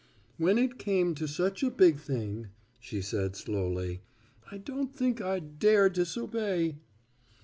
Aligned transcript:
"When 0.39 0.57
it 0.57 0.79
came 0.79 1.13
to 1.13 1.27
such 1.27 1.61
a 1.61 1.69
big 1.69 1.99
thing," 1.99 2.47
she 2.79 3.03
said 3.03 3.35
slowly, 3.35 4.01
"I 4.49 4.57
don't 4.57 4.91
think 4.91 5.21
I'd 5.21 5.59
dare 5.59 5.89
disobey." 5.91 6.77